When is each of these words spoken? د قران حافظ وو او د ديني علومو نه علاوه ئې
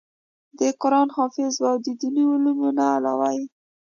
د 0.59 0.61
قران 0.81 1.07
حافظ 1.17 1.53
وو 1.59 1.69
او 1.71 1.77
د 1.85 1.87
ديني 2.01 2.23
علومو 2.31 2.69
نه 2.77 2.85
علاوه 2.95 3.27
ئې 3.37 3.45